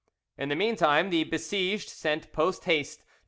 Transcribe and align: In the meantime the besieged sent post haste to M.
In 0.35 0.49
the 0.49 0.55
meantime 0.55 1.11
the 1.11 1.23
besieged 1.25 1.87
sent 1.89 2.33
post 2.33 2.63
haste 2.63 3.01
to 3.01 3.05
M. 3.05 3.09